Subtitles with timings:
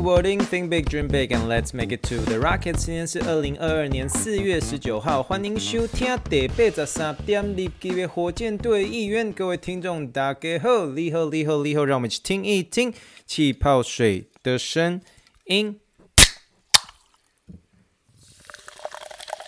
[0.00, 2.72] Wording think big, dream big, and let's make it to the rocket。
[2.72, 9.30] 今天是二零二二年四月十九号，欢迎收听第八十三点二集的火箭队议员。
[9.30, 12.94] 各位听众，大家好，你好，你好，你好，让我们一起听一听
[13.26, 15.02] 气泡水的声
[15.44, 15.78] 音。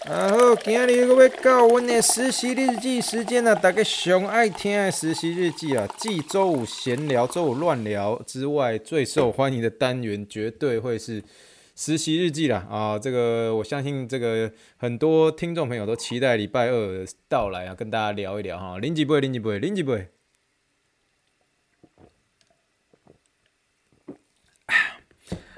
[0.05, 11.23] 啊好，今日我要教阮的实习日记时间啊，大家上爱听的实习日记啊，继周五闲聊、周五乱聊之外，最受欢迎的单元绝对会是
[11.77, 12.99] 实习日记啦啊！
[12.99, 18.79] 这个我相信，这个很多听众朋友都期待礼拜二到来啊，跟大家聊一聊哈。
[18.79, 20.09] 零几杯，零几杯，零几杯。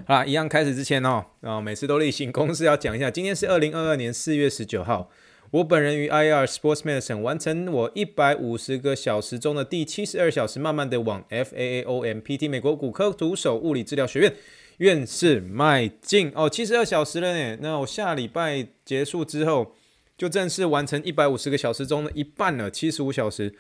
[0.06, 5.10] 啦，一样开始之前哦，啊，每次都例行公事要讲一下，今天是二零二二年四月十九号，
[5.50, 14.34] 我本人于 IR Sports Medicine 完成我一百五十个小时中的第七十二小时，慢慢的往 FAAOMPT 美国骨科徒手物理治疗学院
[14.78, 19.74] 院士迈进哦，七十二小时了呢，那我下礼拜结束之后，
[20.18, 23.54] 就正式完成一百五十个小时中的一半了，七十五小时。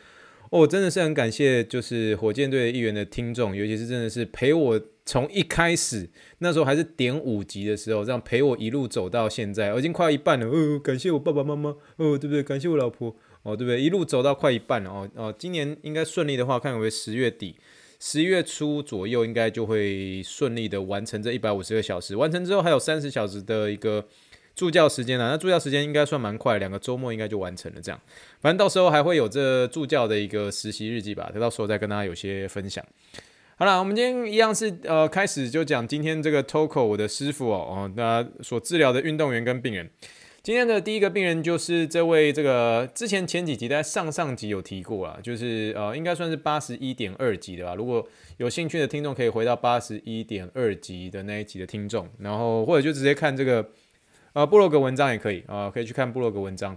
[0.50, 10.46] 哦、真的是很感谢，就是火箭队的一员的听众，尤其是真的是陪我从一开始那时候还是点五级的时候，这样陪我一路走到现在，我已经快一半了。
[10.46, 12.42] 哦，感谢我爸爸妈妈，哦，对不对？
[12.42, 13.80] 感谢我老婆，哦，对不对？
[13.80, 17.56] 一路走到快一半了，哦哦，今年应该顺利的话，看为十月底、
[18.00, 22.16] 十一月初左右，应该就会顺利的完成这一百五十个小时。
[22.16, 24.06] 完成之后还有三十小时的一个。
[24.56, 27.80] 助教时间啊，那助教时间应该算蛮快，两个周末应该就完成了。
[27.80, 28.00] 这样，
[28.40, 32.86] 反正到时候还会有这助教的一个实习日记吧，等到时候再跟大家有些分享。
[33.56, 39.88] 好了，我们今天一样是呃开始就讲今天这个 TOCO 我的师傅哦哦，那所治疗的运动员跟病人。
[40.42, 47.76] 今天的第一个病人就是这位这个之前前几集在上上集有提过啊，就是呃应该算是八十一点二集的吧。
[47.76, 48.04] 如果
[48.38, 53.70] 有兴趣的听众可以回到八十一点二集的那一集的听众，然后或者就直接看这个。
[54.32, 56.76] 呃布洛格文章也可以啊，可以去看布洛格文章。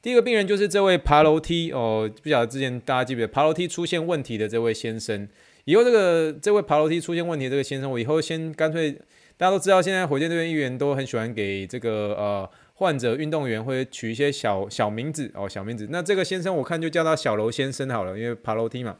[0.00, 5.28] 第一个病人就是这位爬楼梯哦，不晓得之前大家记不记得爬楼梯出现问题的这位先生。
[5.66, 8.92] 以后这个这位爬楼梯出现问题这个先生，我以后先干脆
[9.36, 15.88] 大家都知道，现在火箭队的医院都很喜欢给这个呃患者运动员会取一些小小名字哦，小名字。
[15.90, 18.98] 那这个先生我看就叫他小楼先生好了，因为爬楼梯嘛。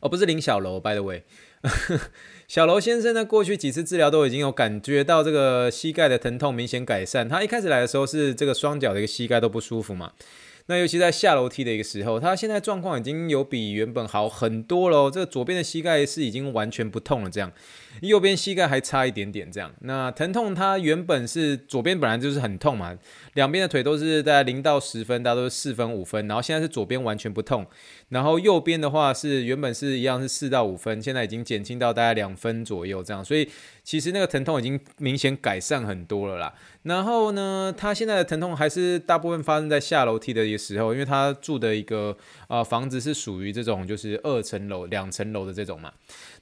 [0.00, 1.22] 哦，不是林小楼，by the way。
[2.48, 7.28] 小楼先生呢，过去几次治疗都已经有感觉到这个膝盖的疼痛明显改善。
[7.28, 10.12] 他一开始来的时候是这个双脚的一个膝盖都不舒服嘛，
[10.66, 15.10] 那尤其在下楼梯的一个时候，他现在状况已经有比原本好很多了。
[15.10, 17.52] 这个左边的膝盖是已经完全不痛了，这样，
[18.00, 19.72] 右边膝盖还差一点点这样。
[19.80, 22.96] 那疼痛它原本是左边本来就是很痛嘛。
[23.34, 27.66] 两边的腿都是大概零到十分，大家都是四分五分，然后现在是左边完全不痛，
[28.10, 33.48] 然后右边的话是原本是一样是四到五分，现在已经减轻到大概两分左右这样，所以
[33.82, 36.52] 其实那个疼痛已经明显改善很多了啦。
[36.82, 42.16] 然后呢，他现在的疼痛还是大部分发生在下楼梯的一个时候，因为他住的一个
[42.48, 45.92] 啊、呃、房子是属于这种就是二层楼、两层楼的这种嘛。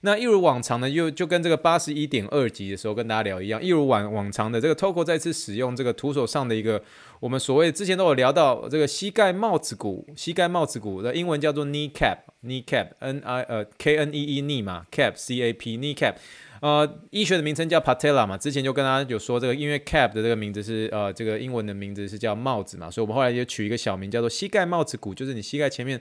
[0.01, 6.83] 那一如往常呢，又就跟这个八十一点二集的时候跟大家聊一样，一如往往常的这个 TOCO 再次使用这个徒手上的一个
[7.21, 15.95] 我们所谓之前都有聊到这个膝盖帽子骨，膝盖帽子骨的英文叫做 knee cap，knee cap，n i 呃 k n e e knee 嘛，cap c a p knee
[15.95, 16.15] cap。
[16.61, 25.99] 呃，医学的名称叫 patella 嘛，之前就跟大家有说这个，因为 cap 的这个名字是呃，这个英文的名字是叫帽子嘛，所以我们后来就取一个小名叫做膝盖帽子骨，就是你膝盖前面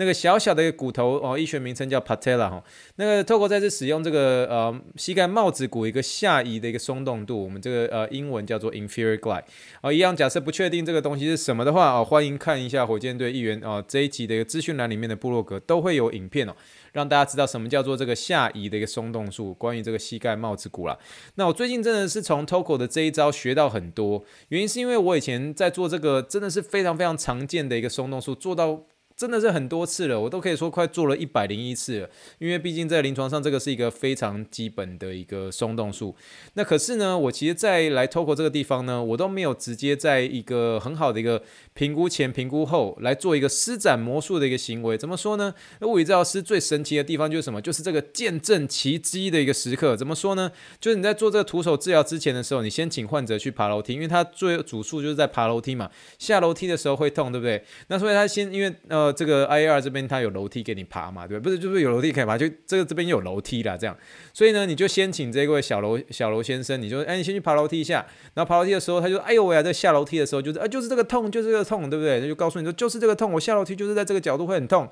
[0.00, 2.64] 那个小小的骨头哦，医学名称叫 patella 哈。
[2.96, 9.44] 那个 TOCO 再次使用这个呃膝盖帽子骨一个下移的一个松动度，我们这个呃英文叫做 inferior glide。
[9.82, 16.56] 哦，一样，假设不确定这个东西是什么的话哦，欢迎看一下火箭队议员哦这一集的一个资讯栏里面的部落格都会有影片哦。
[16.92, 20.98] 让大家知道什么叫做这个下移的一个松动术，关于这个膝盖帽子骨啦。
[21.34, 28.86] 那我最近真的是从 TOCO 的这一招学到很多，原因是因为我以前在做这个真的是非常非常常见的一个松动术，做到。
[29.20, 32.08] 真的是很多次了，我都可以说快做了一百零一次了。
[32.38, 36.16] 因为毕竟在临床上，这个是一个非常基本的一个松动术。
[36.54, 41.42] 那可是呢，我其实，在来 TOCO 这个地方呢，我都没有直接在一个很好的一个
[41.74, 44.96] 评估前、评估后来做一个施展魔术的一个行为。
[44.96, 45.52] 怎么说呢？
[45.80, 47.60] 那物理治疗师最神奇的地方就是什么？
[47.60, 49.94] 就是这个见证奇迹的一个时刻。
[49.94, 50.50] 怎么说呢？
[50.80, 55.90] 就是你在做这个徒手治疗之前的时候，你先请患者去爬楼梯，因为他最主诉就是在爬楼梯嘛。
[56.18, 57.62] 下楼梯的时候会痛，对不对？
[57.88, 59.09] 那所以他先因为呃。
[59.12, 61.56] 这个 IAR 这边它有楼梯给你爬嘛，对不对？
[61.56, 63.96] 不是，就是有楼梯可以爬，就这个这边有楼梯啦，这样。
[64.32, 68.06] 所以呢，你就先请这位小楼小楼先生，你就哎，你先去爬楼梯一下。
[68.34, 72.20] 然后爬楼梯的时候，他就哎呦喂啊，在下楼梯的时候就是啊，就是这个痛，就是这个痛，对不对？
[72.20, 74.88] 他就告诉你说，就是这个痛，我下楼梯就是在这个角度会很痛。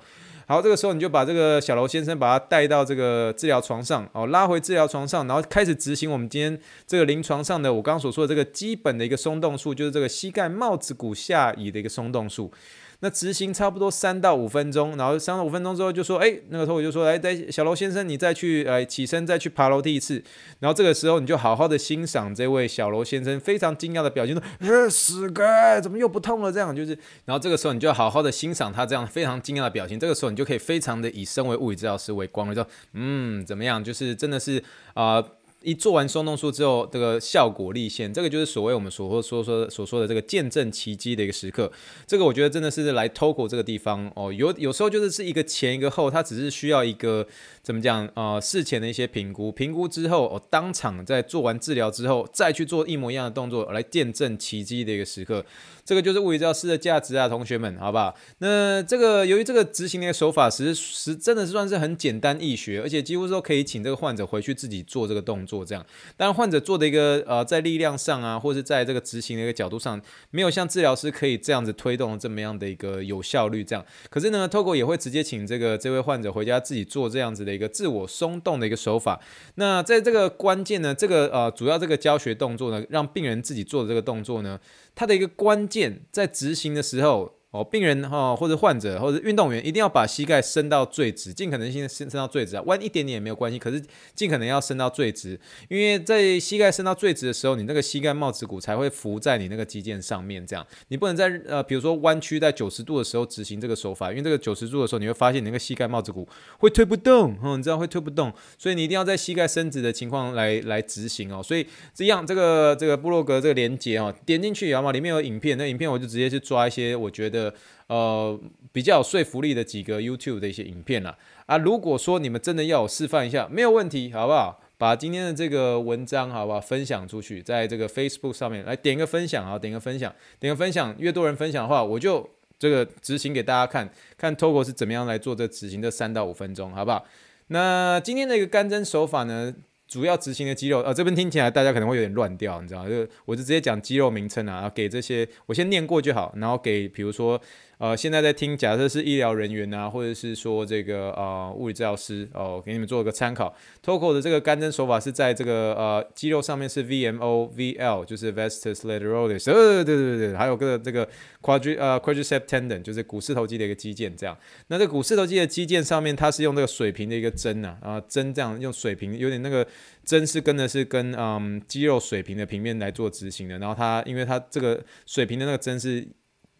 [0.46, 12.50] 好，这个时候你就把这个小楼先生把他带到这个治疗床上，哦，拉回治疗床上，然后开始执行我们今天这个临床上的我刚刚所说的这个基本的一个松动术，就是这个膝盖帽子骨下移的一个松动术。
[13.00, 20.22] 那执行差不多三到五分钟，然后三到五分钟之后就说，哎，那个托尔就说，来，在小楼先生，你再去，呃，起身再去爬楼梯一次。
[20.58, 25.44] 然后这个时候你就好好的欣赏这位小楼先生非常惊讶的表情，说，呃，死哥，
[25.80, 26.50] 怎么又不痛了？
[26.50, 29.98] 这样就是，然后这个时候你就好好的欣赏他这样非常惊讶的表情。
[29.98, 33.82] 这个时候你就可以非常的以身为物理治疗师为光荣，说，嗯，怎么样？
[33.82, 34.62] 就是真的是
[34.94, 35.24] 啊。
[35.68, 41.70] 一做完松动术之后，这个效果立现，这个就是所谓我们所说说说所说的这个见证奇迹的一个时刻。
[42.06, 47.26] 这个我觉得真的是来 TOCO 这个地方哦，有有时候就是是一个前一个后，它只是需要一个
[47.62, 48.40] 怎么讲啊、呃？
[48.40, 55.44] 事前的一些评估，评估之后哦，当场在做完治疗之后，再去做一模一样的动作来见证奇迹的一个时刻。
[55.84, 58.14] 这个就是物理治疗师的价值啊，同学们，好不好？
[58.38, 65.84] 那这个由于这个执行的手法，实实真的是算是很简单易学，而且几乎都可以请这个患者回去自己做这个动作，这样。
[66.16, 70.00] 当然，患者做的一个呃，在力量上啊，或是在这个执行的一个角度上，
[70.30, 73.84] 没有像治疗师可以这样子推动这么样的一个有效率，这样。
[74.10, 79.20] 可是呢，TOCO 也会直接请这个这位患者回家自己做这样子的一个自我松动的一个手法。
[79.54, 84.60] 那在这个关键呢，这个呃，主要这个教学动作呢，让病人自己做的这个动作呢，
[84.94, 87.37] 它的一个关键在执行的时候。
[87.58, 93.82] 哦，病人哈，或者患者或者运动员一定要把膝盖伸到最直，尽可能性伸伸到最直啊，弯一点点也没有关系，可是
[94.14, 95.38] 尽可能要伸到最直，
[95.68, 106.28] 因为在膝盖伸到最直的时候，你那个膝盖帽子骨才会浮在你那个肌腱上面，这样你不能在呃，比如说弯曲在九十度的时候执行这个手法，因为这个九十度的时候你会发现你那个膝盖帽子骨
[106.58, 114.92] 会推不动，嗯，你知道会推不动，所以你一定要在膝盖伸直的情况来来执行哦，所以这样这个这个布洛格这个连接哦，点进去好吗？
[114.92, 117.47] 里面有影片，那影片我就直接去抓一些我觉得。
[117.86, 118.38] 呃，
[118.72, 121.16] 比较有说服力的几个 YouTube 的一些影片啦，
[121.46, 124.60] 啊，如果说你们真的要我示范一下，没有问题，好不好？
[124.76, 126.60] 把今天的这个文章，好不好？
[126.60, 132.28] 分享出去，在这个 Facebook 上面来点个分享啊，点个分享，点个分享，越多人分享的话，我就
[132.58, 137.04] 这个执行给大家看看，Togo 是怎么样来做这执行这三到五分钟，好不好？
[137.48, 139.52] 那今天的一个干针手法呢，
[139.88, 142.88] 主要执行的肌肉，呃，这边听起来大家可能会有点乱掉，你知道？
[142.88, 147.40] 就我就直接讲肌肉名称啊，给这些我先念过就好，然后给比如说。
[147.78, 153.54] 呃，现在在听，假设是医疗人员啊，或者是说这个呃物理治疗师哦，给你们做个参考。
[153.84, 161.08] TOCO 的这个干针手法是在这个呃肌肉上面是 VMO VL，就是 vastus lateralis，呃对对对对，还有个这个
[161.40, 164.36] quadri 呃 quadriceps tendon，就是股四头肌的一个肌腱这样。
[164.66, 169.64] 那这股四头肌的肌腱上面，它是用这个水平的一个针啊，啊针这样用水平，有点那个
[170.04, 173.56] 针是跟的是跟嗯肌肉水平的平面来做执行的。
[173.60, 176.04] 然后它因为它这个水平的那个针是。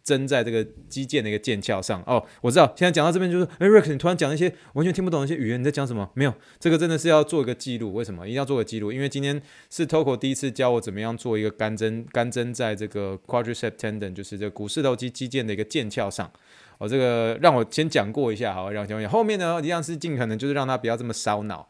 [0.03, 2.65] 针在这个肌腱的一个腱鞘上哦，我知道。
[2.75, 6.09] 现在讲到这边就是，哎，Rick，你突然讲一些完全听不懂的一些语言，你在讲什么？
[6.13, 7.93] 没有，这个真的是要做一个记录。
[7.93, 8.91] 为什么一定要做个记录？
[8.91, 16.31] 因为今天是 TOCO 第一次教我怎么样做一个干针，干针在这个 quadricep tendon，就是这个股四头肌肌腱的一个腱鞘上。
[16.77, 19.09] 哦，这个让我先讲过一下，好，让我讲一下。
[19.09, 21.67] 后面呢，一样是尽可能就是让他不要这么烧脑。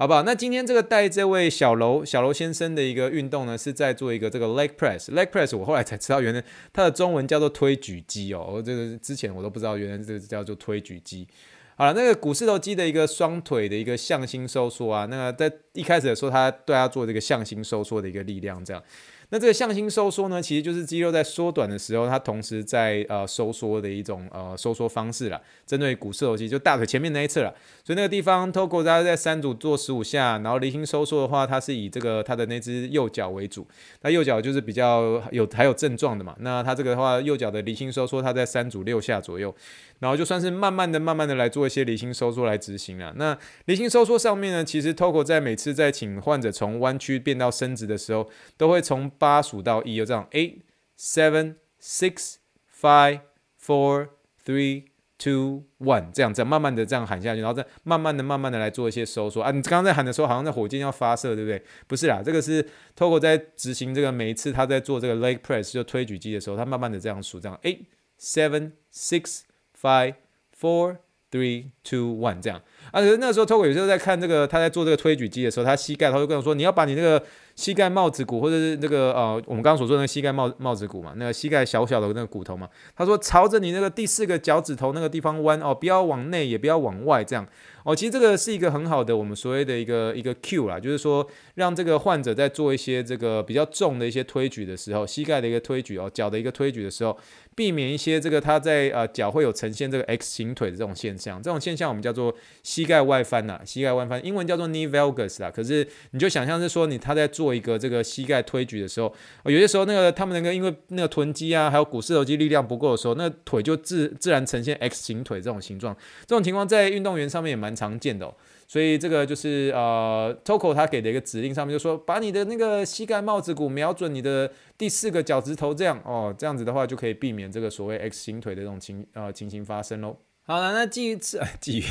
[0.00, 0.22] 好不好？
[0.22, 5.06] 那今天这个带这位小楼小楼先生的一个运动呢，是在做一个这个 leg press。
[5.12, 6.40] leg press 我后来才知道，原来
[6.72, 8.62] 它的中文叫做推举机哦。
[8.64, 11.26] 这个之前我都不知道，原来这个叫做推举机。
[11.74, 18.80] 好了，那个股四头肌的一个双腿的一个向心收缩啊，那个在一开始的时候，他对他做这个向心收缩的一个力量这样。
[19.30, 25.38] 那这个向心收缩呢，其实就是肌肉在缩短的时候，它同时在呃收缩的一种呃收缩方式啦。
[25.66, 27.52] 针对股四头肌，就大腿前面那一侧啦。
[27.84, 33.66] 所以那个地方，TOCO 它在三组做十五下，然后离心收缩的话，它是以这个它的那只右脚为主。
[34.00, 36.34] 那右脚就是比较有还有症状的嘛。
[36.40, 39.54] 那它这个的话，右脚的离心收缩，它在三组六下左右。
[40.00, 43.12] 然后就算是慢慢的、慢慢的来做一些离心收缩来执行了。
[43.16, 50.58] 那离心收缩上面呢，其实 TOCO 在每次在请患者从弯曲变到伸直的时候，都会从八数到一，就这样，eight,
[50.98, 52.36] seven, six,
[52.80, 53.20] five,
[53.60, 54.08] four,
[54.44, 54.84] three,
[55.18, 59.50] two, one，这样这样慢慢的这样喊下去，然后再慢慢的、慢慢的来做一些收缩啊。
[59.50, 61.60] 你刚刚在喊的时候，好像在火箭要发射，对不对？
[61.88, 62.64] 不是啦，这个是
[62.96, 67.80] TOCO 在执行这个每一次他在做这个 leg press 就推举机的时候，他慢慢的这样数，这样，eight,
[68.20, 69.40] seven, six。
[69.80, 70.14] Five,
[70.58, 70.96] four,
[71.30, 72.58] Three, two, one，这样。
[72.90, 77.22] 啊，可是那时候，Toko 有时候在看这个，他在做这个推举机的时候，他膝盖，他就跟我说：“你要把你那个
[77.54, 82.66] 膝盖帽子骨，或者是那个呃，我们刚刚所说的那个膝盖帽帽子骨嘛，那个膝盖小小的那个骨头嘛。”
[82.96, 87.46] 他说：“朝着你那个第四个脚趾头那个地方弯哦，不要往内，也不要往外，这样。”
[87.84, 97.16] 哦，其实这个是一个很好的我们所谓的一个一个 cue 啦，就是说让这个患者在做一些这个比较重的一些推举的时候，膝盖的一个推举哦，脚的一个推举的时候，
[97.58, 105.50] 避免一些这个他在呃脚会有呈现这个 X 型腿的这种现象，这种现象我们叫做膝盖外翻呐，膝盖外翻，英文叫做 knee valgus 啦。
[105.50, 109.12] 可是你就想象是说你他在做一个这个膝盖推举的时候，
[109.46, 115.96] 有些时候那个他们那个因为那个臀肌啊，还有股四头肌力量不够的时候，那腿就自自然呈现 X 型腿这种形状，
[116.26, 117.78] 这种情况在运动员上面也蛮。
[117.78, 118.28] 常见的，
[118.68, 130.18] 所以这个就是呃，Toko 他给的一个指令，上面就说把你的那个膝盖帽子骨瞄准你的第四个脚趾头，这样哦，这样子的话就可以避免这个所谓 X 型腿的这种情呃情形发生喽。
[130.42, 131.82] 好了，那至于至至 于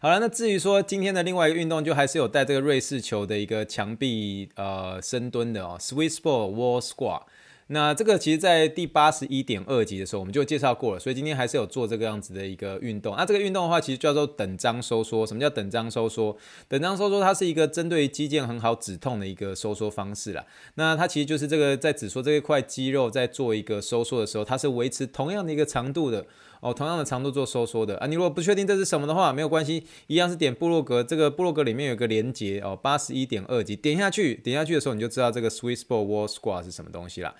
[0.00, 7.22] 好了，那至于说今天的另外一个运动，就还是有带这个瑞士球的一个墙壁呃深蹲的哦，Swiss ball wall squat。
[7.70, 13.14] 那这个其实，在第八十一点二集的时候，我们就介绍过了，所以今天还是有做这个样子的一个运动。
[13.14, 15.26] 那这个运动的话，其实叫做等张收缩。
[15.26, 16.34] 什么叫等张收缩？
[16.66, 20.44] 等张收缩它是一个针对肌腱很好止痛的一个收缩方式啦。
[20.76, 26.24] 那它其实就是这个在指说这一块肌肉在做一个收缩的时候，它是维持同样的一个长度的
[26.60, 28.06] 哦，同样的长度做收缩的啊。
[28.06, 37.34] 你如果不确定这是什么的话，没有关系，一样是点部落格，这个部落格里面有个连接哦，八十一点二级，点下去，点下去的时候你就知道这个 Swiss Ball Wall Squat 是什么东西啦。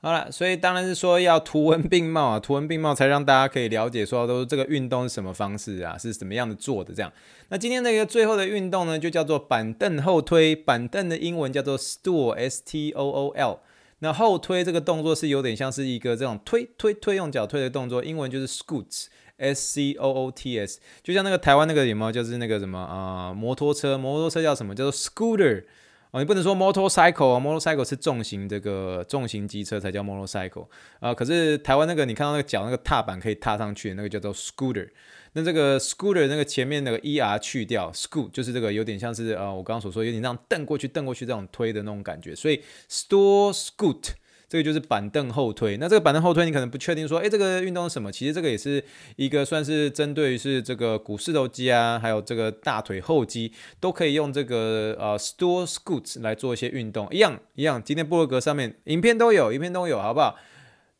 [0.00, 7.10] 好了，所以当然是说要图文并茂啊，图文并茂才让大家可以了解说都是这个运动是什么方式啊，是怎么样的做的这样。
[7.48, 13.60] 那今天的一个最后的运动呢，就叫做板凳后推，板凳的英文叫做 stool，S T O O L。
[14.04, 20.78] 那后推这个动作是有点像是一个这种推推推用脚推的动作，英文就是 scoots，S C O O T S。
[21.02, 24.74] 就像那个台湾那个有没有，就是那个什么啊、摩托车，摩托车叫什么？
[24.74, 25.64] 叫做 scooter。
[26.10, 30.68] 哦，你不能说 motorcycle 啊，motorcycle 是重型这个重型机车才叫 motorcycle
[31.00, 34.90] 啊、可是台湾那个你看到那个脚那个踏板可以踏上去那个叫做 scooter。
[35.34, 42.60] 那这个 scooter 那个前面那个 er 去掉，scoot 就是这个有点像是呃我刚刚所说有点像蹬过去蹬过去这种推的那种感觉，所以
[42.90, 44.14] store scoot。
[44.46, 48.12] 这个就是板凳后推，那这个板凳后推你可能不确定说，诶，这个运动是什么？
[48.12, 48.84] 其实这个也是
[49.16, 57.82] 一个算是针对于是这个股四头肌啊，还有这个大腿后肌都可以用这个呃 store scoot 来做一些运动，一样一样。
[57.82, 60.36] 今天部落格上面影片都有，影片都有，好不好？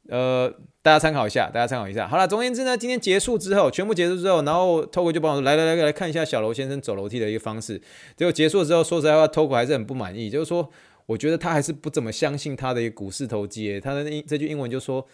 [0.08, 0.52] 呃，
[0.84, 2.06] 大家参考一下，大家参考一下。
[2.06, 7.80] 好了，总而言之呢，今天结束之后，全部结束之后，然后 Toko 就帮我来来来来看一下小楼先生走楼梯的一个方式。
[8.14, 10.70] 结果结束之后，说实在话，Toko 还是很不满意，就是说。
[11.06, 15.06] 我觉得他还是不怎么相信他的一个股市投机，他的英这句英文就说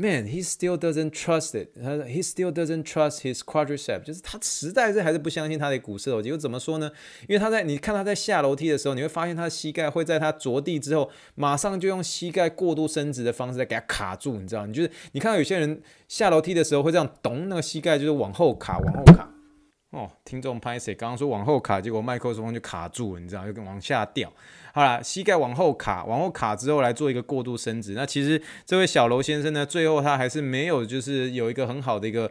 [0.00, 1.70] ，Man, he still doesn't trust it.
[1.76, 4.02] He still doesn't trust his quadricep.
[4.02, 6.28] 就是他实在是还是不相信他的股四头肌。
[6.28, 6.88] 又怎么说呢？
[7.28, 14.64] 因为他在你看他在下楼梯的时候，你会发现他的膝盖会在他着地之后，马上就用膝盖过度伸直的方式在给他卡住，你知道？
[14.66, 19.28] 你就是你看到有些人下楼梯的时候会这样咚，那个膝盖就是往后卡，往后卡。
[19.90, 20.94] 哦，听众拍谁？
[20.94, 23.46] 刚刚说往后卡，结果麦克风就卡住了，你知道？
[23.46, 24.30] 就跟往下掉。
[24.78, 27.94] 好了，膝盖往后卡，往后卡之后来做一个过度伸直。
[27.94, 32.30] 那其实这位小楼先生呢，最后他还是没有，就是有一个很好的一个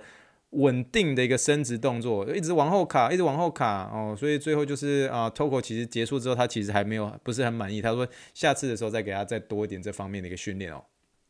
[0.51, 4.15] 稳定的一个伸直动作，一直往后卡，一直往后卡哦。
[4.17, 7.81] 所以最后就是啊，Toko 其实结束之后，他其实还没有不是很满意。
[7.81, 10.81] 他说下次的时候再给他再多一点这方面的一个训练哦。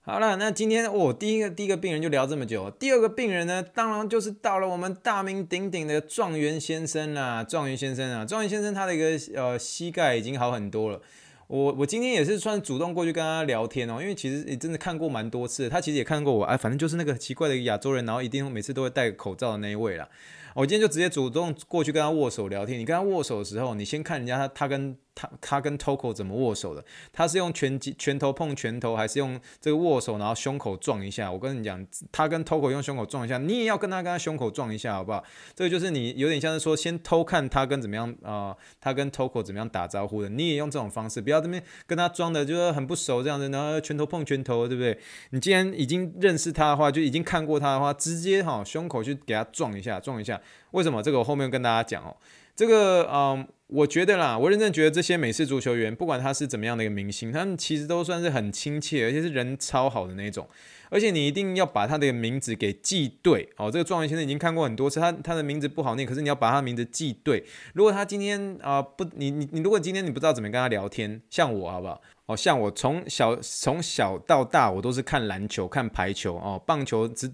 [0.07, 7.43] 好了，那今天我、哦、第一个第一个病人就聊这么久，第二个病人呢，当然就是到了我们大名鼎鼎的状元先生啦。
[7.43, 11.01] 状元先生啊，状元先生他的一个呃膝盖已经好很多了。
[11.47, 20.07] 我我今天也是算主动过去跟他聊天哦，因为其实也真的看过蛮多次，他其实也看过我，哎，反正就是那个奇怪的亚洲人，然后一定每次都会戴口罩的那一位啦。
[20.55, 22.79] 我今天就直接主动过去跟他握手聊天。
[22.79, 24.97] 你跟他握手的时候，你先看人家他他跟。
[25.17, 26.86] 他他跟 Toko 怎么握手的？
[27.12, 31.31] 他是用拳击拳头碰拳头，还是用这个握手，然后胸口撞一下？
[31.31, 35.24] 我跟你讲，他跟 Toko 用胸口撞一下，你也要跟他跟他胸口撞一下，好不好？
[35.55, 40.29] 这个就是你有点像是说，先偷看他跟怎么样啊、他跟 Toko 怎么样打招呼的？
[40.29, 44.95] 你也用这种方式，不要这边跟他装的就是很不熟这样子，然后拳头碰拳头，对不对？
[45.31, 50.39] 你既然已经认识他的话，就已经看过他的话，直接哈胸口去给他撞一下，撞一下。
[50.71, 51.01] 为什么？
[51.01, 52.15] 这个我后面跟大家讲哦。
[52.57, 60.47] 这个嗯，我觉得啦，我认真觉得这些美式足球员，不管他是怎么样的一个明星，他们其实都算是很亲切，而且是人超好的那种。
[60.89, 63.69] 而且你一定要把他的名字给记对哦。
[63.69, 67.45] 这个状元先生已经看过很多次，他他的名字不好念，可是你要把他名字记对。
[67.75, 72.01] 如果他今天啊、不，你你你，如果今天你不知道怎么跟他聊天，像我好不好？
[72.25, 77.31] 哦，像我从小从小到大，我都是看篮球、看排球哦，棒球只。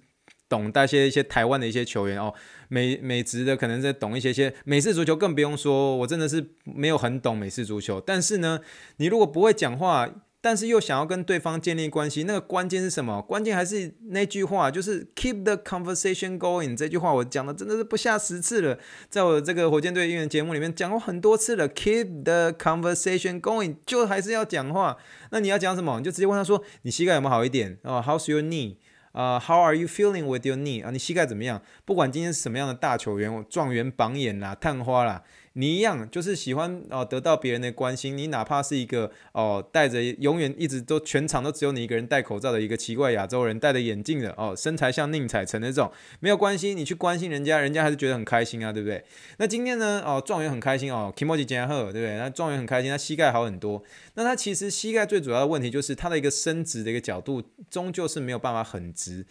[0.53, 2.31] 懂那些一些台湾的一些球员哦，
[2.67, 7.99] 美美职的可能在懂一些些美式足球，更不用说，我真的是没有很懂美式足球。
[7.99, 8.59] 但是呢，
[8.97, 10.07] 你如果不会讲话，
[10.45, 13.21] 但是又想要跟对方建立关系，那个关键是什么？
[13.21, 16.75] 关键还是那句话，就是 keep the conversation going。
[16.75, 18.77] 这句话我讲的真的是不下十次了，
[19.09, 21.69] 在我这个火箭队应援节目里面讲过很多次了。
[21.69, 24.97] keep the conversation going，就还是要讲话。
[25.31, 25.97] 那你要讲什么？
[25.97, 28.75] 你就直接问他说：“你膝盖有没有好一点？”哦，How's your knee？
[29.13, 30.83] 啊、uh，How are you feeling with your knee？
[30.83, 31.61] 啊，你膝盖怎么样？
[31.85, 35.23] 不管今天是什么样的大球员，状元榜眼啦，探花啦。
[35.53, 49.03] 你一样就是喜欢哦得到别人的关心，你哪怕是一个哦戴着永远一直都全场都只有你一个人戴口罩的一个奇怪亚洲人，戴着眼镜的哦身材像宁采臣那种没有关系，你去关心人家，人家还是觉得很开心啊，对不对？
[49.37, 52.17] 那今天呢哦状元很开心哦，Kimochi 加贺对不对？
[52.17, 53.83] 那状元很开心，他膝盖好很多。
[54.15, 59.25] 那他其实膝盖最主要的问题就是他的一个伸直的一个角度终究是没有办法很直。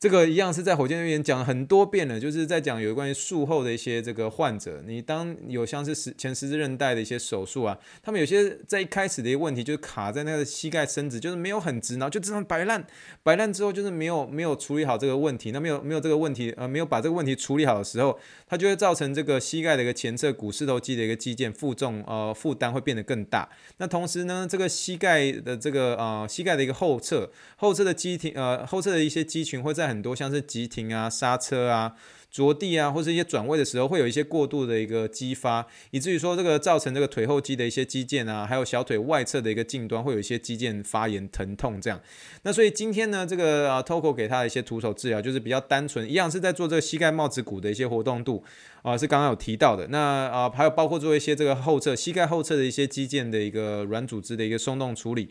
[0.00, 12.86] 这个一样是在火箭队员讲了很多遍了，就是在讲有关于术后的一些这个患者，你当有像是十前十字韧带的一些手术啊，他们有些在一开始的一个问题就是卡在那个膝盖伸直，就是没有很直，然后就这样摆烂，
[13.24, 31.94] 摆烂之后就是没有没有处理好这个问题，那没有没有这个问题呃没有把这个问题处理好的时候，它就会造成这个膝盖的一个前侧股四头肌的一个肌腱负重呃负担会变得更大，那同时呢这个膝盖的这个呃膝盖的一个后侧后侧的肌体呃后侧的一些肌群会在很多像是急停啊、刹车啊、
[32.30, 42.00] 着地啊，或是一些转位的时候，会有一些过度的一个激发，以至于说这个造成这个腿后肌的一些肌腱啊，还有小腿外侧的一个近端会有一些肌腱发炎、疼痛这样。
[42.42, 48.44] 那所以今天呢，这个啊 Toko 给他的一些徒手治疗就是比较单纯，一样是在做这个膝盖帽子骨的一些活动度
[48.82, 49.88] 啊，是刚刚有提到的。
[49.88, 55.30] 那啊，还有包括做一些这个后侧膝盖后侧的一些肌腱的一个软组织的一个松动处理。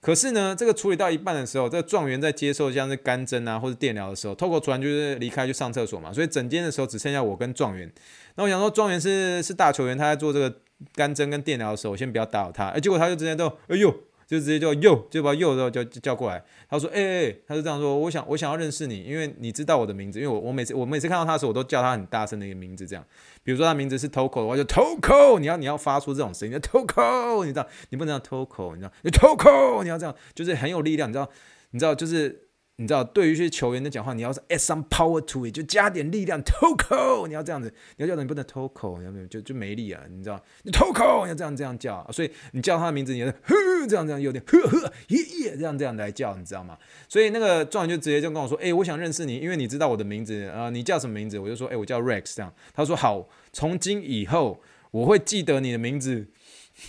[0.00, 7.92] 可是呢，这个处理到一半的时候，这个状元在接受像是干针啊或者电疗的时候透过突然就是离开去上厕所嘛，所以整间的时候只剩下我跟状元。
[8.36, 10.54] 那我想说，状元是是大球员，他在做这个
[10.94, 12.68] 干针跟电疗的时候，我先不要打扰他。
[12.68, 13.94] 哎，结果他就直接都，哎呦。
[14.30, 23.04] 就直接叫又就把又就就叫叫过来，他说：“哎、欸、哎，他就这样说，我想我想要认识你，因为你知道我的名字，因为我我每次我每次看到他的时候，我都叫他很大声的一个名字，这样，
[23.42, 31.28] 比如说他名字是 Toco 的话，就 Toco，你要你要发出这种声音，Toco，你知道，你不能叫 Toco，你知道，你 Toco，你要这样，就是很有力量，你知道，
[31.72, 32.46] 你知道，就是。”
[32.80, 43.54] 你知道，对于一些球员的讲话，你要是 add some power to it，就加点力量，Toko，你要这样子，你要叫人不能 Toko，你要没有就就没力啊，你知道，你 Toko 你要这样这样叫，所以你叫他的名字，你要呵
[43.86, 46.78] 这样这样有点呵呵耶耶这样这样来叫，你知道吗？
[47.06, 51.38] 所以那个状元就直接就跟我说，哎，我想认识你，因为你知道我的名字啊、你叫什么名字？
[51.38, 52.50] 我就说，哎，我叫 Rex 这样。
[52.72, 56.28] 他说好，从今以后我会记得你的名字。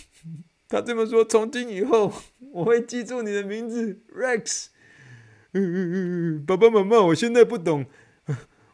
[0.70, 2.10] 他这么说，从今以后
[2.50, 4.68] 我会记住你的名字，Rex。
[5.54, 7.86] 嗯嗯嗯嗯，爸爸妈妈，我现在不懂。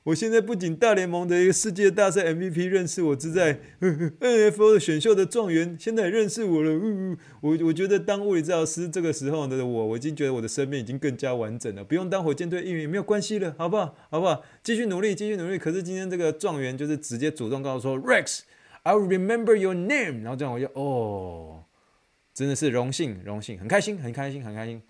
[0.05, 6.71] 我现在不仅大联盟的一个世界大赛 MVP 认识我之在，NFL 的选秀的状元现在也认识我了。
[6.71, 13.95] 嗯嗯，我我觉得当物理治疗师这个时候的我，我已经觉得我的生命已经更加完整了，不用当火箭队一员也没有关系了，好不好？
[14.09, 14.43] 好不好？
[14.63, 15.59] 继续努力，继续努力。
[15.59, 20.23] 可是今天这个状元就是直接主动告诉说：“Rex，I remember your name。
[20.23, 21.65] 然后这样我就哦，
[22.33, 24.81] 真的是荣幸，荣幸，很开心，很开心，很开心。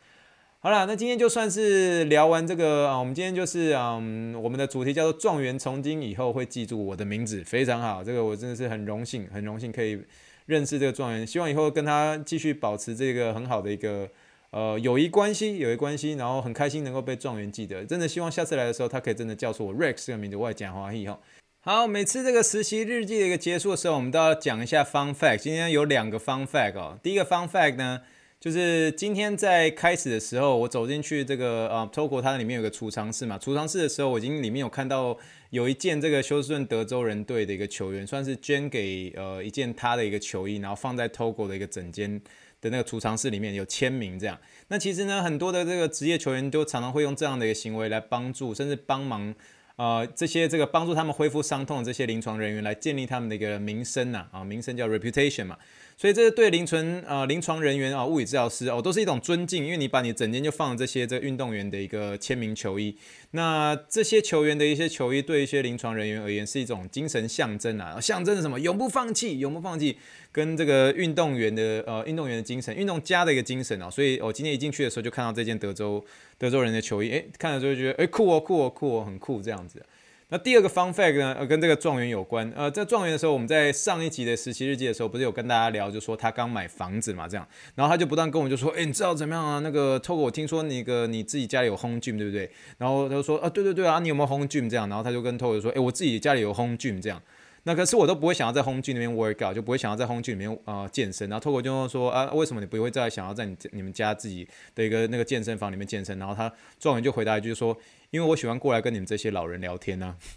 [0.60, 8.02] 好了，那今天就算是聊完这个啊，我们今天就是嗯，我们的主题叫做“状元从今以后会记住我的名字”，非常好。
[8.02, 10.02] 这个我真的是很荣幸，很荣幸可以
[10.46, 14.08] 认识这个状元，希望以后跟他继续保持这个很好的一个
[14.50, 17.84] 呃友谊关系，友谊关系，然后很开心能够被状元记得。
[17.84, 21.20] 真的希望下次来的时候，他可以真的叫出我 Rex 这个名字，我也讲华裔哈。
[21.60, 25.38] 好，每次这个实习日记的一个结束的时候，我们都要讲一下 Fun Fact。
[25.38, 28.00] 今天有两个 Fun Fact 哦，第一个 Fun Fact 呢。
[28.40, 33.36] 就是今天在开始的时候，我走进去这个呃，Toko 它里面有个储藏室嘛。
[33.36, 35.18] 储藏室的时候，我已经里面有看到
[35.50, 42.20] 有一件这个休斯顿德州人队的一个球员，算是捐给呃一件他的一个球衣，然后放在 Toko 的一个整间
[42.60, 44.38] 的那个储藏室里面有签名这样。
[44.68, 49.34] 那其实呢，很多的这个职业球员都常常会用这样的一个行为来帮助，甚至帮忙
[49.74, 55.58] 呃这些这个帮助他们恢复伤痛的这些临床人员来建立他们的一个名声呐啊，名声叫 reputation 嘛。
[56.00, 62.96] 所以这是对临床啊临床人员啊物理治疗师哦都是一种尊敬，因为你把你整天就放这些这运动员的一个签名球衣，
[63.32, 68.60] 那这些球员的一些球衣对一些临床人员而言是一种精神象征啊，象征什么？
[68.60, 69.98] 永不放弃，永不放弃，
[70.30, 73.90] 跟这个运动员的呃运动员的精神，运动家的一个精神啊。
[73.90, 76.04] 所以我今天一进去的时候就看到这件德州
[76.38, 79.84] 德州人的球衣，诶，看了之后就觉得诶酷哦酷哦酷哦很酷这样子。
[80.30, 82.52] 那第二个 fun fact 呢，呃，跟这个状元有关。
[82.54, 89.58] 呃，在状元的时候，我们在上一集的实习日记的时候，不是有跟大家聊，就说他刚买房子嘛，这样，然后他就不断跟我就说，哎，你知道怎么样啊？
[89.60, 92.50] 那个透过我听说那个你自己家里有 home gym 对不对？
[92.76, 94.86] 然后他就说，啊，对对对啊，你有没有 home gym 这样？
[94.86, 97.22] 然后他就跟透过说，哎，我自己家里有 home gym 这样。
[97.64, 101.28] 那可是我都不会想要在 home gym 里面 work out，就不会想要在 home gym 里面、呃、健身。
[101.28, 106.18] 然后透过就说啊，为什么你不会再想要在你你们家自己的一个那个健身房里面健身？
[106.18, 107.76] 然后他状元就回答一句说，
[108.10, 110.16] 因为我喜欢过来跟你们这些老人聊天呢、啊。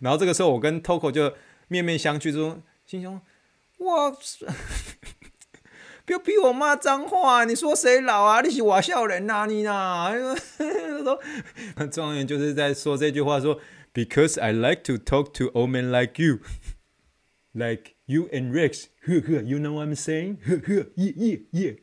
[0.00, 1.34] 然后这个时候，我跟 Toco 就
[1.68, 3.14] 面面相觑，说：“心想，
[3.78, 4.10] 哇，
[6.04, 7.44] 不要逼我骂脏话！
[7.44, 8.40] 你说谁老啊？
[8.42, 10.12] 你是我笑人呐，你呐？”
[11.04, 13.60] 说状元就是在说这句话，说
[13.94, 16.40] ：“Because I like to talk to old men like you,
[17.52, 18.86] like you and Rex.
[19.06, 20.38] 呵呵，You know what I'm saying?
[20.44, 21.78] 呵呵，耶耶耶。”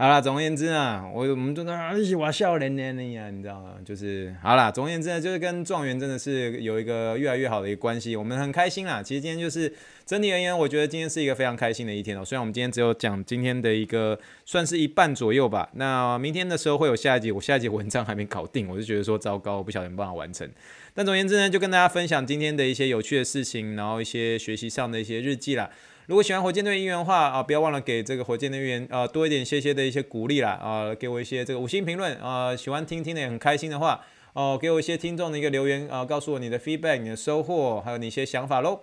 [0.00, 3.74] 好了，总而言之啊，我我们都在一起玩笑连连的呀，你知道吗？
[3.84, 9.02] 就是好了，总而言之呢，就是跟状元真的是有一个越来越好的一个关系，我们很开心啦。
[9.02, 9.74] 其实今天就是
[10.08, 12.24] 整体而言，我觉得今天是一个非常开心的一天哦。
[12.24, 20.48] 虽然我们今天只有讲今天的一个算是一半左右吧，那明天的时候会有下一集，我下一集文章还没搞定，我就觉得说糟糕，我不晓得能不能完成。
[20.94, 25.68] 但总而言之呢，就跟大家分享今天的一些有趣的事情，然后一些学习上的一些日记啦。
[26.06, 34.00] 如果喜欢火箭队音乐的话啊，不要忘了给这个火箭队员啊多一点些些的一些鼓励啦啊，给我一些这个五星评论啊，喜欢听听的也很开心的话
[34.32, 38.80] 哦，给我一些听众的一个留言啊，告诉我你的 feedback、你的收获，还有你一些想法喽。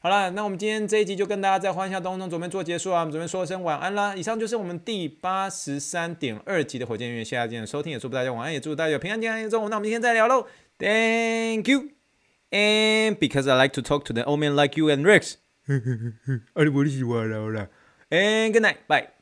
[0.00, 4.14] 好了，那我们今天这一集就跟大家在欢笑当中准备做结束啊，我们准备说声晚安啦。
[4.14, 9.58] 以上就是我们第八十三点二集的火箭音乐，谢谢大家的收听，也祝福大家晚安，也祝大家有平安健康一周。
[9.68, 10.46] 那我们明天再聊喽
[10.78, 11.88] ，Thank you
[12.50, 15.34] and because I like to talk to the old man like you and Rex。
[15.66, 17.68] 呵呵呵呵，阿里伯利西瓦啦啦
[18.10, 19.15] ，and good night，bye。